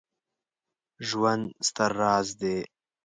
[1.07, 2.57] ژوند ستر راز دی